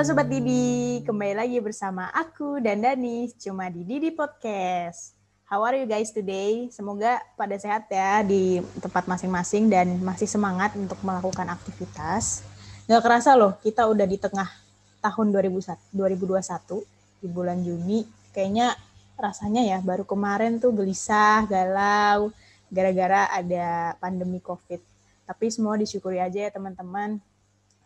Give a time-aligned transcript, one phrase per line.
[0.00, 5.12] Halo Sobat Didi, kembali lagi bersama aku dan Dani, cuma di Didi Podcast.
[5.44, 6.72] How are you guys today?
[6.72, 12.40] Semoga pada sehat ya di tempat masing-masing dan masih semangat untuk melakukan aktivitas.
[12.88, 14.48] Gak kerasa loh, kita udah di tengah
[15.04, 15.92] tahun 2021
[17.20, 18.08] di bulan Juni.
[18.32, 18.72] Kayaknya
[19.20, 22.32] rasanya ya baru kemarin tuh gelisah, galau,
[22.72, 24.80] gara-gara ada pandemi COVID.
[25.28, 27.20] Tapi semua disyukuri aja ya teman-teman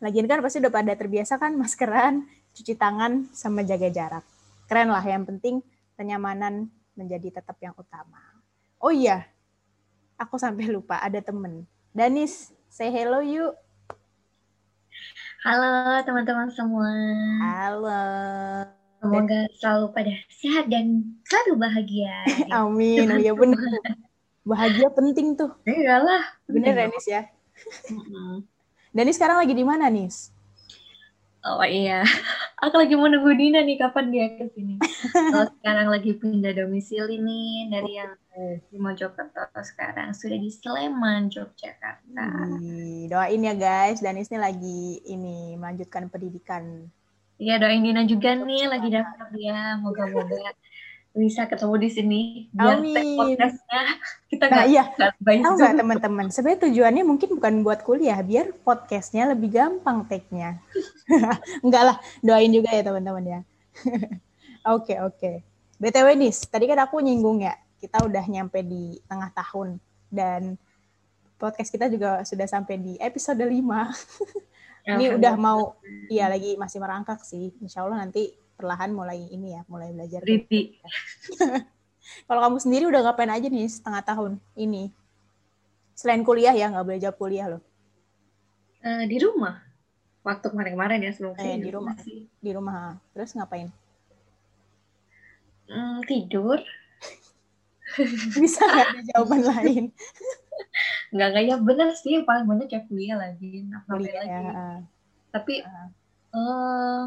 [0.02, 4.24] Lagian kan pasti udah pada terbiasa kan maskeran, cuci tangan, sama jaga jarak.
[4.66, 5.62] Keren lah, yang penting
[5.94, 8.18] kenyamanan menjadi tetap yang utama.
[8.82, 9.26] Oh iya,
[10.18, 11.66] aku sampai lupa ada temen.
[11.94, 13.54] Danis, say hello yuk.
[15.44, 16.90] Halo teman-teman semua.
[17.44, 18.02] Halo.
[19.04, 22.24] Semoga selalu pada sehat dan selalu bahagia.
[22.64, 23.04] Amin.
[23.20, 23.60] Iya benar.
[24.48, 25.52] Bahagia penting tuh.
[25.68, 26.40] Iyalah.
[26.48, 27.28] Bener Danis ya.
[28.94, 30.30] Dani sekarang lagi di mana, Nis?
[31.44, 32.06] Oh iya,
[32.62, 34.78] aku lagi mau nunggu Dina nih kapan dia ke sini.
[35.34, 38.14] Kalau sekarang lagi pindah domisili nih dari yang
[38.70, 42.26] di Mojokerto sekarang sudah di Sleman, Yogyakarta.
[43.10, 46.86] doain ya guys, Danis ini lagi ini melanjutkan pendidikan.
[47.36, 50.54] Iya doain Dina juga nih lagi daftar dia, moga-moga
[51.14, 52.20] bisa ketemu di sini
[52.50, 53.14] biar Amin.
[53.14, 53.82] podcastnya.
[54.26, 54.82] Kita nah, iya.
[54.98, 56.26] tahu nggak teman-teman?
[56.26, 60.58] Sebenarnya tujuannya mungkin bukan buat kuliah biar podcastnya lebih gampang take-nya
[61.62, 63.40] enggak lah doain juga ya teman-teman ya.
[64.64, 65.20] Oke oke.
[65.20, 65.36] Okay, okay.
[65.76, 67.54] btw nih tadi kan aku nyinggung ya.
[67.78, 69.76] Kita udah nyampe di tengah tahun.
[70.08, 70.56] Dan
[71.36, 73.52] podcast kita juga sudah sampai di episode 5
[74.96, 75.76] ini udah mau
[76.08, 77.52] iya lagi masih merangkak sih.
[77.60, 80.22] Insya Allah nanti perlahan mulai ini ya, mulai belajar.
[80.22, 80.78] Riti.
[82.28, 84.92] Kalau kamu sendiri udah ngapain aja nih setengah tahun ini?
[85.96, 87.62] Selain kuliah ya, nggak belajar kuliah loh.
[88.84, 89.64] Uh, di rumah.
[90.24, 91.94] Waktu kemarin-kemarin ya sebelum eh, di rumah.
[92.00, 92.28] Sih.
[92.40, 92.96] Di rumah.
[93.12, 93.68] Terus ngapain?
[95.68, 96.60] Hmm, tidur.
[98.40, 99.84] Bisa nggak ada jawaban lain?
[101.12, 103.64] Nggak nggak ya benar sih paling banyak ya kuliah lagi.
[103.88, 104.28] Kuliah, lagi.
[104.28, 104.64] Ya.
[105.32, 105.88] Tapi uh.
[106.34, 107.02] Uh,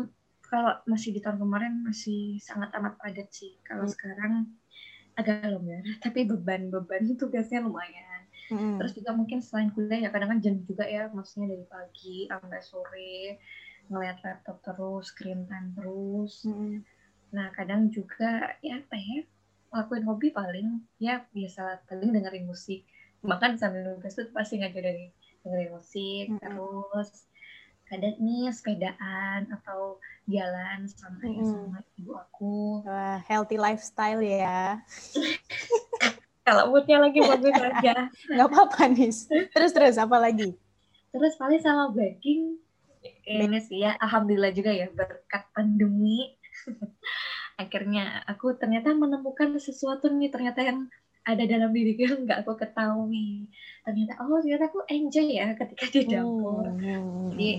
[0.47, 3.59] kalau masih di tahun kemarin masih sangat amat padat sih.
[3.67, 3.93] Kalau hmm.
[3.93, 4.33] sekarang
[5.19, 8.23] agak longgar, tapi beban-beban tugasnya lumayan.
[8.47, 8.79] Hmm.
[8.79, 12.61] Terus juga mungkin selain kuliah ya kadang kan jam juga ya, maksudnya dari pagi sampai
[12.63, 13.15] sore
[13.91, 16.47] ngeliat laptop terus, screen time terus.
[16.47, 16.83] Hmm.
[17.35, 19.27] Nah kadang juga ya apa ya,
[19.75, 22.87] lakuin hobi paling ya biasa paling dengerin musik.
[23.19, 25.11] Bahkan sambil nugas tuh pasti ngajak dari
[25.43, 26.39] dengerin musik hmm.
[26.39, 27.27] terus
[27.87, 31.43] kadang nih sepedaan atau jalan sama hmm.
[31.47, 32.83] sama ibu aku.
[32.83, 34.83] Wah, healthy lifestyle ya.
[36.47, 38.07] Kalau moodnya lagi bagus aja.
[38.31, 39.11] Nggak apa-apa nih.
[39.51, 40.55] Terus terus apa lagi?
[41.11, 42.59] Terus paling sama baking
[43.27, 46.35] ini sih ya alhamdulillah juga ya berkat pandemi
[47.61, 50.79] akhirnya aku ternyata menemukan sesuatu nih ternyata yang
[51.27, 53.51] ada dalam diriku yang nggak aku ketahui
[53.83, 57.35] ternyata oh ternyata aku enjoy ya ketika di dapur hmm.
[57.35, 57.49] jadi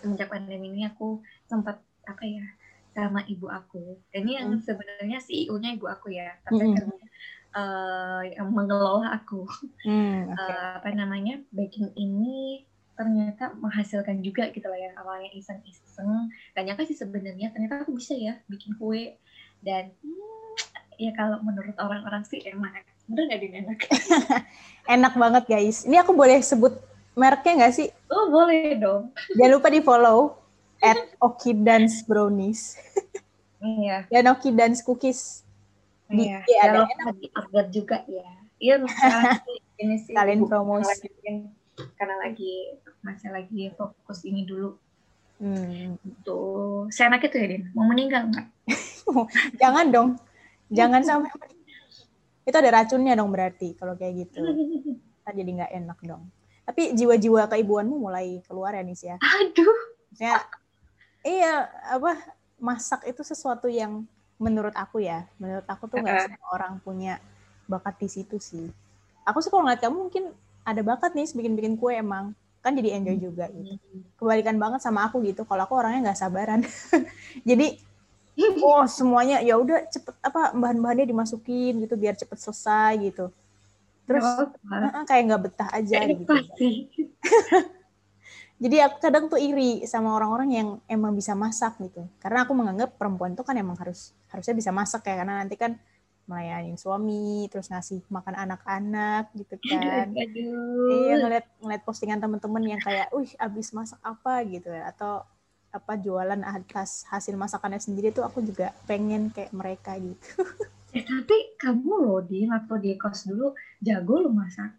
[0.00, 1.78] semenjak pandemi ini aku sempat
[2.08, 2.44] apa ya
[2.90, 4.00] sama ibu aku.
[4.10, 4.64] Ini yang hmm.
[4.66, 6.74] sebenarnya CEO-nya ibu aku ya tapi hmm.
[6.74, 7.06] karena
[7.54, 9.46] uh, yang mengelola aku.
[9.86, 10.52] Hmm, okay.
[10.52, 12.66] uh, apa namanya baking ini
[12.98, 14.90] ternyata menghasilkan juga gitu lah ya.
[15.00, 19.16] Awalnya iseng-iseng gak nyangka sih sebenarnya ternyata aku bisa ya bikin kue.
[19.62, 20.54] Dan hmm,
[20.98, 22.84] ya kalau menurut orang-orang sih enak.
[23.06, 23.54] Bener gak din?
[23.64, 23.80] Enak.
[24.98, 25.86] Enak banget guys.
[25.86, 30.38] Ini aku boleh sebut mereknya nggak sih oh boleh dong jangan lupa di follow
[30.80, 32.78] at Oki Dance Brownies
[33.60, 35.44] iya dan Oki Dance Cookies
[36.10, 38.28] di iya ya, ada enak di update juga ya
[38.58, 38.74] iya
[39.82, 41.06] ini sih kalian promosi
[41.96, 44.76] karena lagi masih lagi fokus ini dulu
[45.40, 45.96] Hmm.
[46.20, 47.64] Tuh, saya anak itu ya, Din?
[47.72, 48.46] Mau meninggal nggak?
[49.60, 50.08] Jangan dong.
[50.68, 51.32] Jangan sampai
[52.44, 54.44] itu ada racunnya dong berarti kalau kayak gitu.
[55.24, 56.28] Kan jadi nggak enak dong.
[56.64, 59.16] Tapi jiwa-jiwa keibuanmu mulai keluar ya Nis ya.
[59.18, 59.76] Aduh.
[60.10, 60.36] Maksudnya,
[61.26, 62.18] iya apa
[62.60, 64.04] masak itu sesuatu yang
[64.40, 67.20] menurut aku ya, menurut aku tuh nggak semua orang punya
[67.68, 68.66] bakat di situ sih.
[69.28, 70.24] Aku sih kalau ngeliat kamu mungkin
[70.64, 73.24] ada bakat nih bikin-bikin kue emang kan jadi enjoy hmm.
[73.24, 73.72] juga gitu.
[74.20, 75.48] Kebalikan banget sama aku gitu.
[75.48, 76.60] Kalau aku orangnya nggak sabaran.
[77.48, 77.80] jadi
[78.66, 83.28] oh semuanya ya udah cepet apa bahan-bahannya dimasukin gitu biar cepet selesai gitu
[84.10, 86.26] terus uh, kayak nggak betah aja gitu.
[88.62, 92.02] jadi aku kadang tuh iri sama orang-orang yang emang bisa masak gitu.
[92.18, 95.22] Karena aku menganggap perempuan tuh kan emang harus harusnya bisa masak ya.
[95.22, 95.78] Karena nanti kan
[96.26, 100.10] melayani suami terus ngasih makan anak-anak gitu kan.
[100.14, 104.42] iya ngeliat ngeliat postingan temen-temen yang kayak wih abis masak apa?
[104.42, 104.90] gitu ya.
[104.90, 105.22] Atau
[105.70, 110.42] apa jualan atas hasil masakannya sendiri tuh aku juga pengen kayak mereka gitu.
[110.90, 114.74] Eh tapi kamu loh di waktu di kos dulu jago lo masak.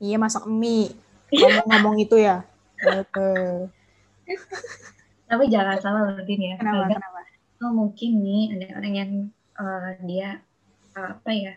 [0.00, 0.88] Iya masak mie.
[1.30, 2.42] Ngomong-ngomong itu ya.
[5.30, 6.56] tapi jangan salah loh Din ya.
[6.56, 6.88] Kenapa?
[6.88, 7.20] Kenapa?
[7.60, 9.12] oh, mungkin nih ada orang yang
[9.60, 10.40] uh, dia
[10.96, 11.52] uh, apa ya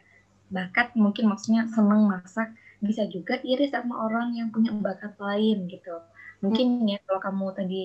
[0.52, 2.52] bakat mungkin maksudnya seneng masak
[2.84, 5.96] bisa juga iri sama orang yang punya bakat lain gitu.
[6.44, 7.82] Mungkin ya kalau kamu tadi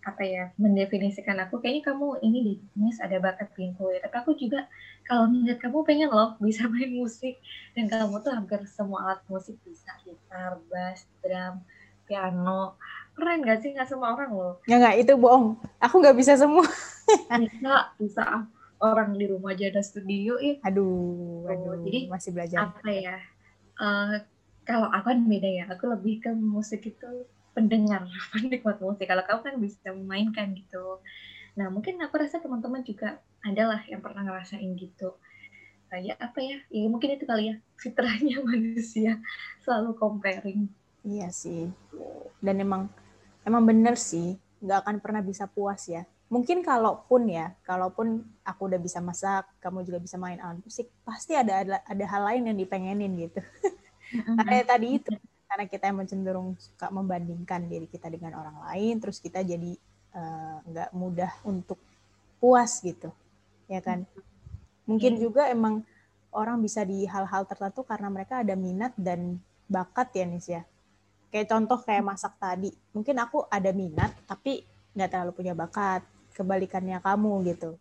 [0.00, 4.32] apa ya mendefinisikan aku kayaknya kamu ini di Nis ada bakat bikin kue tapi aku
[4.32, 4.64] juga
[5.04, 7.36] kalau melihat kamu pengen loh bisa main musik
[7.72, 11.60] dan kamu tuh hampir semua alat musik bisa gitar, bass, drum,
[12.04, 12.80] piano
[13.12, 15.60] keren gak sih nggak semua orang loh Ya nggak itu bohong.
[15.78, 16.64] Aku nggak bisa semua.
[17.42, 18.24] bisa bisa
[18.80, 21.84] orang di rumah aja ada studio ya Aduh, Oh, aduh.
[21.84, 22.58] jadi masih belajar.
[22.64, 23.16] apa ya
[23.76, 24.14] eh,
[24.62, 29.06] kalau aku kan beda ya aku lebih ke musik itu pendengar penikmat musik.
[29.06, 31.02] Kalau kamu kan bisa memainkan gitu.
[31.58, 35.16] Nah mungkin aku rasa teman-teman juga adalah yang pernah ngerasain gitu.
[35.90, 36.58] Kayak apa ya?
[36.70, 39.18] Ya mungkin itu kali ya fitrahnya manusia.
[39.62, 40.70] Selalu comparing.
[41.02, 41.72] Iya sih.
[42.38, 42.86] Dan emang
[43.42, 46.04] emang bener sih, nggak akan pernah bisa puas ya.
[46.30, 51.34] Mungkin kalaupun ya, kalaupun aku udah bisa masak, kamu juga bisa main alat musik, pasti
[51.34, 53.42] ada ada, ada hal lain yang dipengenin gitu.
[54.38, 55.10] Karena ya tadi itu,
[55.50, 59.74] karena kita emang cenderung suka membandingkan diri kita dengan orang lain, terus kita jadi
[60.10, 61.78] eh, nggak mudah untuk
[62.38, 63.10] puas gitu,
[63.66, 64.06] ya kan?
[64.86, 65.20] Mungkin Iya.
[65.22, 65.82] juga emang
[66.30, 70.62] orang bisa di hal-hal tertentu karena mereka ada minat dan bakat ya Nis ya.
[71.30, 76.02] Kayak contoh kayak masak tadi, mungkin aku ada minat tapi nggak terlalu punya bakat,
[76.34, 77.78] kebalikannya kamu gitu.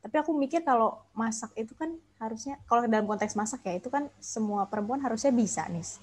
[0.00, 4.08] Tapi aku mikir kalau masak itu kan harusnya, kalau dalam konteks masak ya, itu kan
[4.16, 6.00] semua perempuan harusnya bisa, Nis.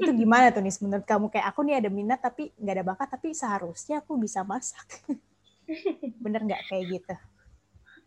[0.00, 0.78] Itu gimana tuh, Nis?
[0.82, 4.40] Menurut kamu kayak aku nih ada minat tapi nggak ada bakat, tapi seharusnya aku bisa
[4.42, 4.86] masak.
[6.22, 7.14] Bener nggak kayak gitu?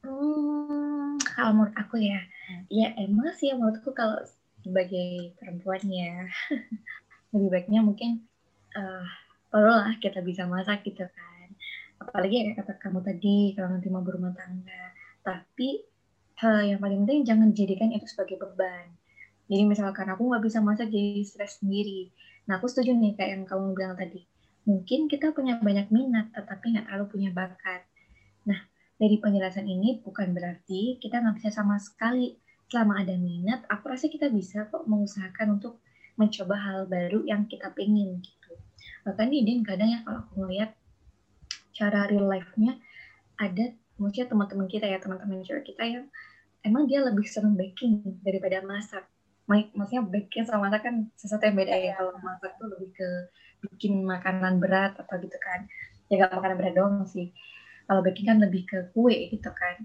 [0.03, 2.63] Hmm, kalau menurut aku ya, Hmm.
[2.79, 4.17] ya emang sih ya menurutku kalau
[4.63, 6.27] sebagai perempuan ya
[7.33, 8.11] lebih baiknya mungkin
[8.77, 9.05] eh
[9.51, 11.47] perlulah kita bisa masak gitu kan.
[12.03, 14.83] Apalagi kayak kata kamu tadi kalau nanti mau berumah tangga.
[15.27, 15.69] Tapi
[16.45, 18.87] eh, yang paling penting jangan jadikan itu sebagai beban.
[19.47, 22.11] Jadi misalkan aku nggak bisa masak jadi stres sendiri.
[22.51, 24.27] Nah aku setuju nih kayak yang kamu bilang tadi.
[24.67, 27.87] Mungkin kita punya banyak minat tetapi nggak terlalu punya bakat.
[28.43, 28.59] Nah
[28.97, 32.35] dari penjelasan ini bukan berarti kita nggak bisa sama sekali
[32.67, 35.79] selama ada minat aku rasa kita bisa kok mengusahakan untuk
[36.19, 38.51] mencoba hal baru yang kita pengen gitu
[39.07, 40.75] bahkan nih Din kadang ya kalau aku ngeliat
[41.71, 42.75] cara real life-nya
[43.39, 46.05] ada maksudnya teman-teman kita ya teman-teman cewek kita yang
[46.65, 49.07] emang dia lebih seneng baking daripada masak
[49.47, 53.09] Ma- maksudnya baking sama masak kan sesuatu yang beda ya kalau masak tuh lebih ke
[53.63, 55.65] bikin makanan berat atau gitu kan
[56.11, 57.31] ya gak makanan berat doang sih
[57.87, 59.75] kalau baking kan lebih ke kue gitu kan.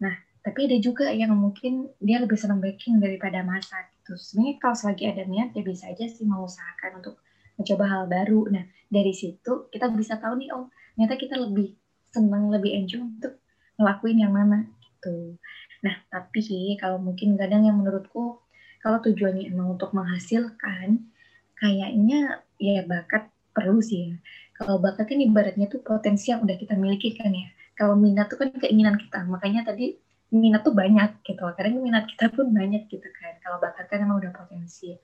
[0.00, 4.16] Nah, tapi ada juga yang mungkin dia lebih senang baking daripada masak gitu.
[4.16, 7.20] Sebenarnya kalau selagi ada niat ya bisa aja sih mengusahakan untuk
[7.60, 8.40] mencoba hal baru.
[8.48, 11.76] Nah, dari situ kita bisa tahu nih, oh ternyata kita lebih
[12.08, 13.40] senang, lebih enjoy untuk
[13.76, 15.36] ngelakuin yang mana gitu.
[15.84, 16.40] Nah, tapi
[16.80, 18.40] kalau mungkin kadang yang menurutku
[18.84, 21.08] kalau tujuannya emang untuk menghasilkan,
[21.56, 24.14] kayaknya ya bakat perlu sih ya
[24.54, 27.50] kalau bakat kan ibaratnya tuh potensi yang udah kita miliki kan ya.
[27.74, 29.26] Kalau minat tuh kan keinginan kita.
[29.26, 29.98] Makanya tadi
[30.30, 31.42] minat tuh banyak gitu.
[31.58, 33.34] Karena minat kita pun banyak gitu kan.
[33.42, 34.94] Kalau bakat kan emang udah potensi.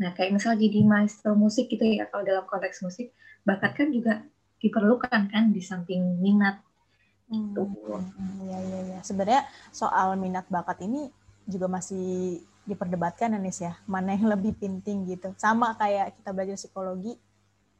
[0.00, 2.08] Nah kayak misal jadi maestro musik gitu ya.
[2.08, 3.12] Kalau dalam konteks musik,
[3.44, 4.24] bakat kan juga
[4.64, 6.64] diperlukan kan di samping minat.
[7.28, 7.68] Gitu.
[7.68, 8.98] Hmm, Iya, iya, iya.
[9.04, 9.44] Sebenarnya
[9.76, 11.12] soal minat bakat ini
[11.44, 13.78] juga masih diperdebatkan Anis ya.
[13.86, 15.32] Mana yang lebih penting gitu.
[15.38, 17.14] Sama kayak kita belajar psikologi,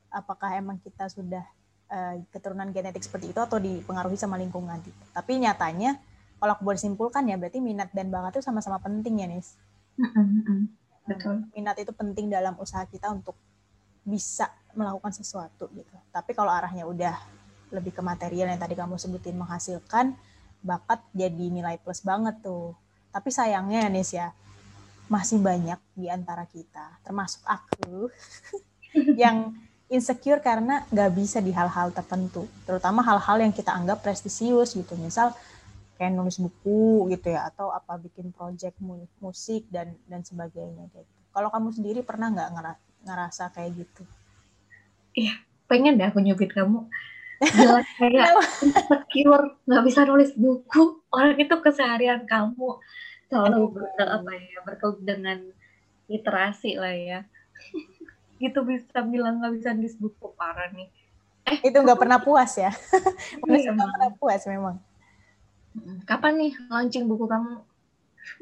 [0.09, 1.45] apakah emang kita sudah
[1.91, 5.05] uh, keturunan genetik seperti itu atau dipengaruhi sama lingkungan gitu.
[5.11, 5.99] Tapi nyatanya
[6.39, 9.59] kalau aku boleh simpulkan ya berarti minat dan bakat itu sama-sama penting ya Nis.
[11.07, 11.47] Betul.
[11.55, 13.35] Minat itu penting dalam usaha kita untuk
[14.07, 15.97] bisa melakukan sesuatu gitu.
[16.15, 17.17] Tapi kalau arahnya udah
[17.75, 20.15] lebih ke material yang tadi kamu sebutin menghasilkan,
[20.63, 22.77] bakat jadi nilai plus banget tuh.
[23.11, 24.31] Tapi sayangnya Nis ya,
[25.07, 28.11] masih banyak di antara kita, termasuk aku,
[29.23, 29.55] yang
[29.87, 35.31] insecure karena nggak bisa di hal-hal tertentu, terutama hal-hal yang kita anggap prestisius gitu, misal
[35.95, 38.77] kayak nulis buku gitu ya, atau apa bikin project
[39.23, 41.13] musik dan dan sebagainya gitu.
[41.31, 42.51] Kalau kamu sendiri pernah nggak
[43.07, 44.03] ngerasa kayak gitu?
[45.15, 45.39] Iya,
[45.71, 46.91] pengen deh aku nyubit kamu.
[47.53, 48.33] Jelas kayak
[48.65, 51.05] insecure, nggak bisa nulis buku.
[51.13, 52.81] Orang itu keseharian kamu
[53.27, 55.39] selalu ber, apa ya berkelut dengan
[56.07, 57.21] literasi lah ya.
[58.43, 60.89] gitu bisa bilang nggak bisa nulis buku parah nih.
[61.47, 62.75] Eh, itu nggak pernah puas ya?
[63.43, 64.77] Manusia nggak pernah puas memang.
[66.09, 67.63] Kapan nih launching buku kamu?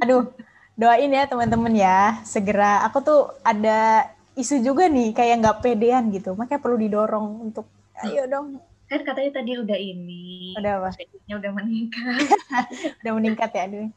[0.01, 0.33] Aduh,
[0.79, 2.23] doain ya teman-teman ya.
[2.25, 6.33] Segera, aku tuh ada isu juga nih kayak nggak pedean gitu.
[6.33, 7.69] Makanya perlu didorong untuk,
[8.03, 8.59] ayo dong.
[8.89, 10.55] Kan katanya tadi udah ini.
[10.57, 10.91] Udah apa?
[11.29, 12.29] udah meningkat.
[13.03, 13.89] udah meningkat ya, aduh.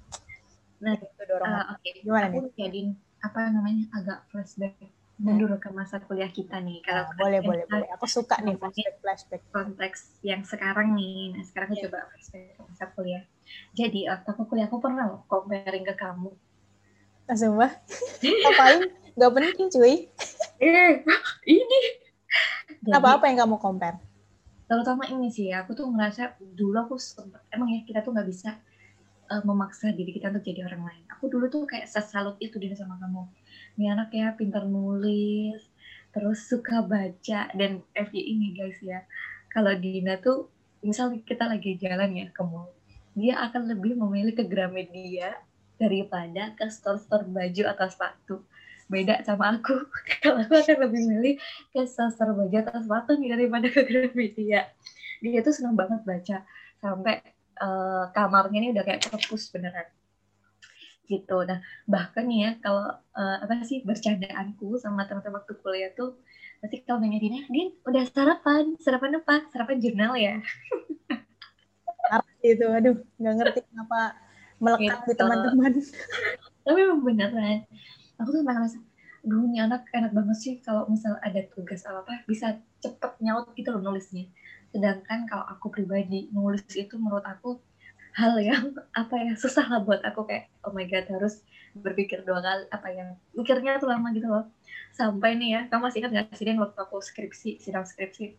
[0.83, 1.47] Nah, itu dorong.
[1.47, 1.93] Uh, Oke, okay.
[2.05, 4.77] gimana aku jadiin apa namanya agak flashback
[5.17, 6.85] mundur ke masa kuliah kita nih.
[6.85, 7.89] Kalau nah, boleh, boleh, boleh.
[7.97, 9.41] Aku suka nih flashback, flashback.
[9.49, 11.33] Konteks yang sekarang nih.
[11.33, 11.89] Nah, sekarang yeah.
[11.89, 13.23] coba flashback ke masa kuliah.
[13.73, 16.29] Jadi, waktu aku kuliah, aku pernah loh comparing ke kamu.
[17.25, 17.71] Ah, sumpah?
[18.21, 18.81] Ngapain?
[19.17, 19.93] Gak penting, cuy.
[20.61, 21.01] eh,
[21.49, 21.79] ini.
[22.93, 23.97] Apa-apa yang kamu compare?
[24.67, 28.59] Terutama ini sih, aku tuh ngerasa dulu aku sempet, emang ya kita tuh nggak bisa
[29.29, 31.03] uh, memaksa diri kita untuk jadi orang lain.
[31.15, 33.23] Aku dulu tuh kayak sesalut itu dia sama kamu.
[33.77, 35.61] Ini anak ya pintar nulis
[36.15, 37.51] terus suka baca.
[37.53, 39.03] Dan FY ini guys ya.
[39.51, 40.49] Kalau Dina tuh
[40.81, 42.77] misal kita lagi jalan ya ke mall
[43.17, 45.33] dia akan lebih memilih ke Gramedia
[45.81, 48.35] daripada ke store-store baju atau sepatu.
[48.85, 49.73] Beda sama aku.
[50.21, 51.33] Kalau aku akan lebih milih
[51.73, 54.69] ke store baju atau sepatu nih daripada ke Gramedia.
[55.17, 56.45] Dia tuh senang banget baca.
[56.77, 57.25] Sampai
[57.61, 59.87] uh, kamarnya ini udah kayak perpus beneran
[61.07, 61.37] gitu.
[61.47, 66.19] Nah bahkan ya kalau uh, apa sih bercandaanku sama teman-teman waktu kuliah tuh
[66.59, 69.45] pasti kalau nanya Dina, Din udah sarapan, sarapan apa?
[69.53, 70.41] Sarapan jurnal ya.
[72.41, 74.15] itu, aduh nggak ngerti kenapa
[74.57, 75.09] melekat gitu.
[75.11, 75.71] di teman-teman.
[76.63, 77.57] Tapi memang beneran,
[78.19, 78.77] aku tuh ngerasa,
[79.27, 83.51] duh ini anak enak banget sih kalau misal ada tugas apa apa bisa cepet nyaut
[83.53, 84.27] gitu loh nulisnya.
[84.77, 87.57] Sedangkan kalau aku pribadi nulis itu menurut aku
[88.13, 91.41] hal yang apa ya susah lah buat aku kayak oh my god harus
[91.73, 94.45] berpikir dua kali apa yang mikirnya tuh lama gitu loh.
[94.93, 98.37] Sampai nih ya kamu masih ingat gak sih waktu aku skripsi sidang skripsi?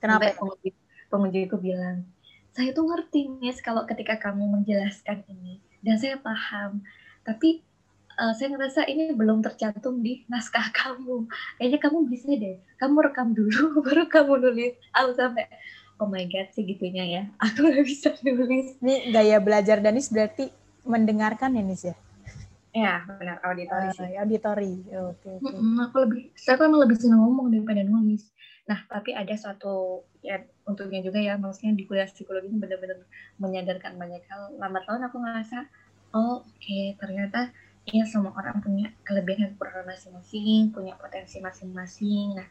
[0.00, 0.72] Kenapa penguji
[1.12, 2.08] pengujiku bilang
[2.54, 6.86] saya tuh ngerti nih kalau ketika kamu menjelaskan ini dan saya paham
[7.26, 7.66] tapi
[8.18, 11.26] uh, saya ngerasa ini belum tercantum di naskah kamu.
[11.58, 12.56] Kayaknya kamu bisa deh.
[12.78, 14.74] Kamu rekam dulu baru kamu nulis.
[14.94, 15.46] Aku sampai
[15.98, 17.22] oh my god segitunya ya.
[17.42, 18.78] Aku nggak bisa nulis.
[18.80, 20.50] Ini gaya belajar Danis berarti
[20.84, 21.96] mendengarkan ya Nis ya?
[22.74, 23.38] Ya benar.
[23.46, 24.14] Auditori uh, sih.
[24.18, 24.72] auditori.
[24.90, 25.84] Oke okay, okay.
[25.86, 28.30] aku lebih saya kan lebih senang ngomong daripada nulis.
[28.66, 32.98] Nah tapi ada suatu ya untungnya juga ya maksudnya di kuliah psikologi ini benar-benar
[33.38, 34.58] menyadarkan banyak hal.
[34.58, 35.58] Lama tahun aku ngerasa
[36.14, 37.54] oh oke okay, ternyata
[37.84, 42.36] ya semua orang punya kelebihan dan kekurangan masing-masing punya potensi masing-masing.
[42.36, 42.48] Nah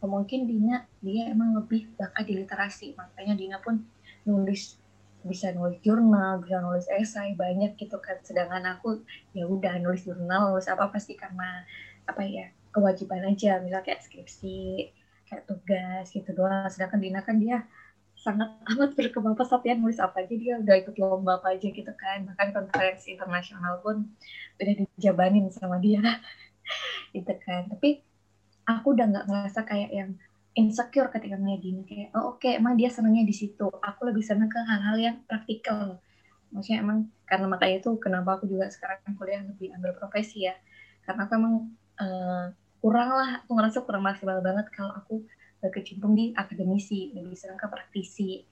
[0.00, 2.96] mungkin Dina dia emang lebih bakat di literasi.
[2.96, 3.84] Makanya Dina pun
[4.24, 4.80] nulis
[5.20, 8.16] bisa nulis jurnal bisa nulis esai banyak gitu kan.
[8.24, 9.04] Sedangkan aku
[9.36, 11.68] ya udah nulis jurnal nulis apa pasti karena
[12.08, 13.60] apa ya kewajiban aja.
[13.60, 14.88] Misal kayak skripsi
[15.28, 16.64] kayak tugas gitu doang.
[16.72, 17.68] Sedangkan Dina kan dia
[18.20, 21.92] sangat amat berkembang pesat ya nulis apa aja dia udah ikut lomba apa aja gitu
[21.96, 22.28] kan.
[22.28, 24.12] Bahkan konferensi internasional pun
[24.60, 26.00] udah dijabanin sama dia.
[27.16, 27.66] Gitu kan.
[27.66, 27.98] Tapi
[28.68, 30.10] aku udah nggak ngerasa kayak yang
[30.54, 33.66] insecure ketika Dina kayak oh oke okay, emang dia senangnya di situ.
[33.66, 35.98] Aku lebih senang ke hal-hal yang praktikal.
[36.54, 40.54] Maksudnya emang karena makanya itu kenapa aku juga sekarang kuliah lebih ambil profesi ya.
[41.02, 41.54] Karena aku emang
[41.98, 42.46] uh,
[42.84, 43.30] kurang lah.
[43.42, 45.24] Aku ngerasa kurang maksimal banget kalau aku
[45.60, 48.44] berkecimpung di akademisi lebih senang ke praktisi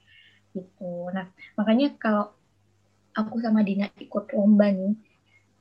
[0.52, 1.08] gitu.
[1.12, 2.32] Nah makanya kalau
[3.16, 4.94] aku sama Dina ikut lomba nih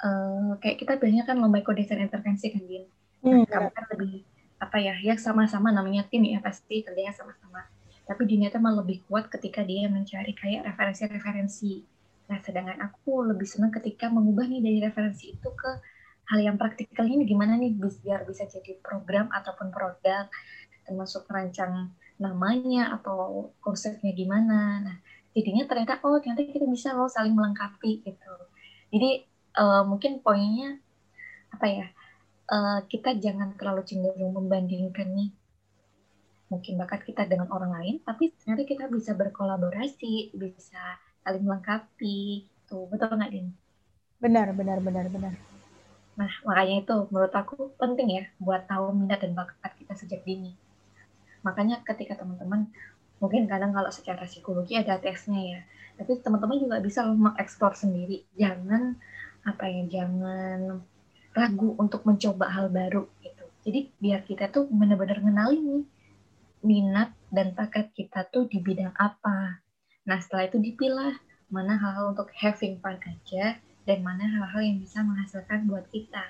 [0.03, 2.85] uh, kayak kita biasanya kan lomba desain intervensi kan Din?
[3.25, 3.49] Nah, hmm.
[3.49, 4.15] kamu kan lebih
[4.57, 7.65] apa ya ya sama-sama namanya tim ya pasti kerjanya sama-sama.
[8.07, 11.83] Tapi Dina itu malah lebih kuat ketika dia mencari kayak referensi-referensi.
[12.31, 15.71] Nah sedangkan aku lebih senang ketika mengubah nih dari referensi itu ke
[16.27, 20.27] hal yang praktikal ini gimana nih biar bisa jadi program ataupun produk
[20.87, 24.97] termasuk merancang namanya atau konsepnya gimana nah
[25.35, 28.33] jadinya ternyata oh ternyata kita bisa loh saling melengkapi gitu
[28.89, 29.27] jadi
[29.59, 30.79] uh, mungkin poinnya
[31.51, 31.87] apa ya
[32.49, 35.29] uh, kita jangan terlalu cenderung membandingkan nih
[36.47, 40.79] mungkin bakat kita dengan orang lain, tapi ternyata kita bisa berkolaborasi, bisa
[41.23, 43.51] saling melengkapi, tuh betul nggak Din?
[44.23, 45.33] Benar, benar, benar, benar.
[46.17, 50.55] Nah makanya itu menurut aku penting ya buat tahu minat dan bakat kita sejak dini.
[51.47, 52.67] Makanya ketika teman-teman
[53.23, 55.59] mungkin kadang kalau secara psikologi ada tesnya ya,
[55.95, 58.27] tapi teman-teman juga bisa mengeksplor sendiri.
[58.35, 58.99] Jangan
[59.47, 60.83] apa ya, jangan
[61.31, 63.45] ragu untuk mencoba hal baru gitu.
[63.63, 65.85] Jadi biar kita tuh benar-benar ngenalin nih
[66.67, 69.61] minat dan bakat kita tuh di bidang apa.
[70.07, 71.15] Nah setelah itu dipilah
[71.47, 73.55] mana hal-hal untuk having fun aja
[73.87, 76.25] dan mana hal-hal yang bisa menghasilkan buat kita.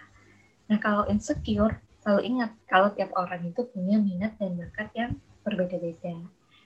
[0.68, 5.12] Nah kalau insecure selalu ingat kalau tiap orang itu punya minat dan bakat yang
[5.44, 6.16] berbeda-beda.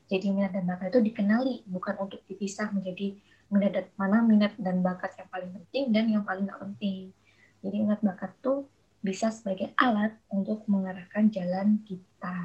[0.06, 3.18] Jadi minat dan bakat itu dikenali, bukan untuk dipisah menjadi
[3.50, 7.10] minat mana minat dan bakat yang paling penting dan yang paling nggak penting.
[7.66, 8.70] Jadi minat bakat tuh
[9.02, 12.38] bisa sebagai alat untuk mengarahkan jalan kita.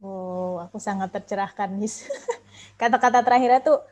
[0.00, 2.08] Oh, aku sangat tercerahkan, Miss.
[2.80, 3.84] Kata-kata terakhirnya tuh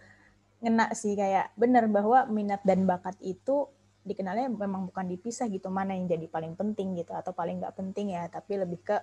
[0.64, 3.68] ngena sih kayak benar bahwa minat dan bakat itu
[4.08, 8.16] dikenalnya memang bukan dipisah gitu mana yang jadi paling penting gitu atau paling nggak penting
[8.16, 8.96] ya tapi lebih ke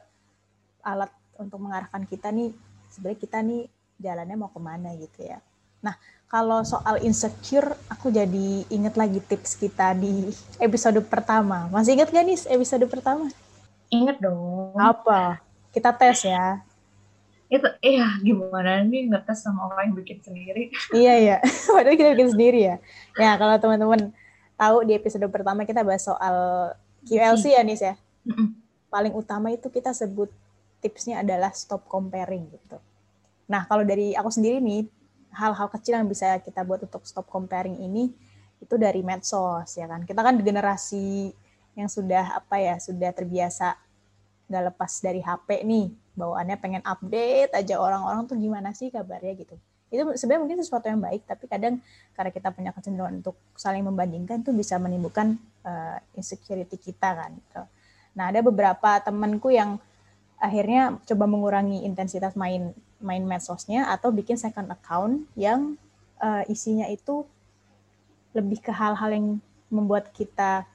[0.81, 2.50] alat untuk mengarahkan kita nih
[2.89, 3.63] sebenarnya kita nih
[4.00, 5.39] jalannya mau ke mana gitu ya.
[5.83, 5.95] Nah,
[6.25, 11.69] kalau soal insecure, aku jadi inget lagi tips kita di episode pertama.
[11.69, 13.29] Masih inget gak nih episode pertama?
[13.93, 14.74] Ingat dong.
[14.75, 15.39] Apa?
[15.69, 16.65] Kita tes ya.
[17.45, 20.74] Itu, iya gimana nih ngetes sama orang yang bikin sendiri.
[20.97, 21.38] iya, iya.
[21.75, 22.75] Padahal kita bikin sendiri ya.
[23.21, 24.09] Ya, kalau teman-teman
[24.55, 26.71] tahu di episode pertama kita bahas soal
[27.05, 27.95] QLC ya, Nis ya.
[28.89, 30.31] Paling utama itu kita sebut
[30.79, 32.77] tipsnya adalah stop comparing gitu
[33.45, 34.89] Nah, kalau dari aku sendiri nih,
[35.35, 38.09] hal-hal kecil yang bisa kita buat untuk stop comparing ini
[38.57, 40.01] itu dari medsos ya kan.
[40.07, 41.29] Kita kan generasi
[41.77, 43.77] yang sudah apa ya, sudah terbiasa
[44.50, 49.55] nggak lepas dari HP nih, bawaannya pengen update aja orang-orang tuh gimana sih kabarnya gitu.
[49.94, 51.80] Itu sebenarnya mungkin sesuatu yang baik, tapi kadang
[52.18, 57.32] karena kita punya kecenderungan untuk saling membandingkan itu bisa menimbulkan uh, insecurity kita kan.
[57.36, 57.62] Gitu.
[58.15, 59.77] Nah, ada beberapa temanku yang
[60.39, 65.80] akhirnya coba mengurangi intensitas main main medsosnya atau bikin second account yang
[66.20, 67.27] uh, isinya itu
[68.36, 69.27] lebih ke hal-hal yang
[69.72, 70.68] membuat kita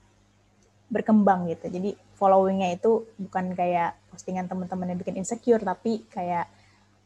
[0.90, 1.70] berkembang gitu.
[1.70, 6.48] Jadi followingnya itu bukan kayak postingan teman-teman yang bikin insecure, tapi kayak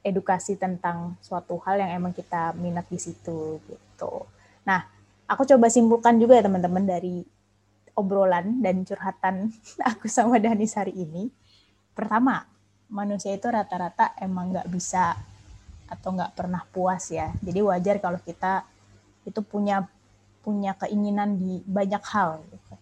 [0.04, 4.28] edukasi tentang suatu hal yang emang kita minat di situ gitu.
[4.68, 4.84] Nah,
[5.24, 7.24] aku coba simpulkan juga ya teman-teman dari
[7.96, 9.48] obrolan dan curhatan
[9.90, 11.32] aku sama Danis hari ini.
[11.96, 12.44] Pertama,
[12.92, 15.16] manusia itu rata-rata emang nggak bisa
[15.88, 17.32] atau nggak pernah puas ya.
[17.40, 18.66] Jadi wajar kalau kita
[19.24, 19.88] itu punya
[20.44, 22.44] punya keinginan di banyak hal.
[22.52, 22.74] Gitu.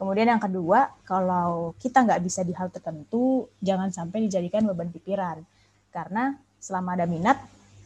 [0.00, 5.44] Kemudian yang kedua, kalau kita nggak bisa di hal tertentu, jangan sampai dijadikan beban pikiran.
[5.92, 7.40] Karena selama ada minat,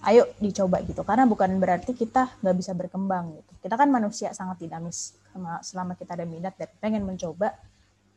[0.05, 1.07] ayo dicoba gitu.
[1.07, 3.53] Karena bukan berarti kita nggak bisa berkembang gitu.
[3.63, 5.17] Kita kan manusia sangat dinamis.
[5.63, 7.55] Selama kita ada minat dan pengen mencoba,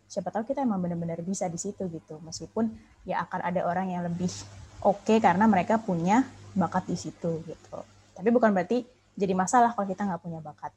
[0.08, 2.72] siapa tahu kita emang benar-benar bisa di situ gitu meskipun
[3.04, 4.32] ya akan ada orang yang lebih
[4.82, 6.24] oke okay karena mereka punya
[6.56, 7.80] bakat di situ gitu
[8.15, 8.88] tapi bukan berarti
[9.20, 10.72] jadi masalah kalau kita nggak punya bakat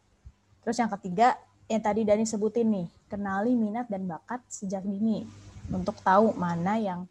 [0.66, 1.38] terus yang ketiga
[1.70, 5.22] yang tadi Dani sebutin nih kenali minat dan bakat sejak dini
[5.70, 7.06] untuk tahu mana yang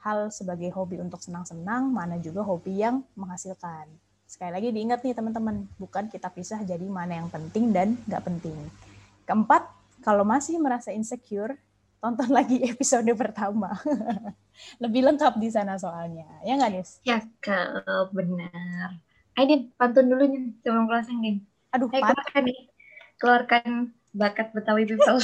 [0.00, 3.88] hal sebagai hobi untuk senang-senang mana juga hobi yang menghasilkan
[4.24, 8.56] sekali lagi diingat nih teman-teman bukan kita pisah jadi mana yang penting dan nggak penting
[9.26, 11.60] keempat kalau masih merasa insecure,
[12.00, 13.76] tonton lagi episode pertama.
[14.82, 16.28] Lebih lengkap di sana soalnya.
[16.44, 16.90] Ya nggak, Nis?
[17.04, 17.84] Ya, Kak.
[18.12, 18.96] Benar.
[19.36, 21.36] Ayo, pantun dulu nih sebelum closing, Din.
[21.72, 22.60] Aduh, Ayo, keluarkan nih.
[23.20, 23.64] Keluarkan
[24.12, 25.20] bakat Betawi People.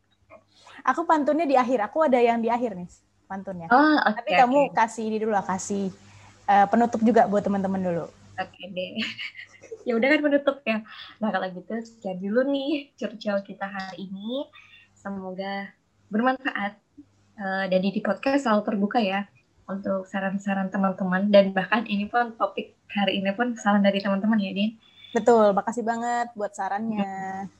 [0.90, 1.84] aku pantunnya di akhir.
[1.88, 2.88] Aku ada yang di akhir, nih
[3.30, 3.70] pantunnya.
[3.70, 4.74] Oh, okay, Tapi kamu okay.
[4.74, 5.94] kasih ini dulu lah, kasih
[6.50, 8.04] uh, penutup juga buat teman-teman dulu.
[8.40, 8.90] Oke okay, deh
[9.88, 10.82] ya udah kan menutup ya.
[11.22, 14.48] Nah kalau gitu sekian dulu nih curcol kita hari ini.
[14.96, 15.72] Semoga
[16.12, 16.76] bermanfaat
[17.40, 19.24] uh, dan di podcast selalu terbuka ya
[19.64, 24.52] untuk saran-saran teman-teman dan bahkan ini pun topik hari ini pun saran dari teman-teman ya
[24.52, 24.76] Din.
[25.10, 27.50] Betul, makasih banget buat sarannya.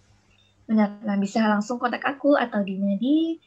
[0.70, 3.38] Benar, nah bisa langsung kontak aku atau Dina di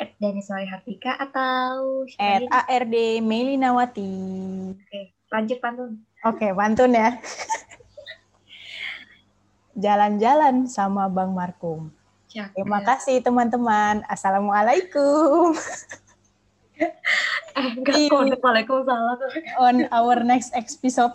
[0.00, 4.16] at Daniswari Hartika atau at ARD Melinawati.
[4.80, 5.90] Oke, lanjut pantun.
[6.24, 7.20] Oke, pantun ya.
[9.84, 11.92] jalan-jalan sama Bang Markum.
[12.30, 14.06] Ya, Terima kasih teman-teman.
[14.06, 15.52] Assalamualaikum.
[16.80, 19.18] eh, enggak, Waalaikumsalam.
[19.58, 21.12] On our next episode.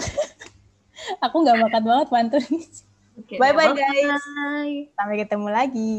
[1.25, 2.45] Aku nggak bakat banget pantun.
[3.15, 4.19] Okay, Bye-bye guys.
[4.91, 5.95] Sampai ketemu lagi.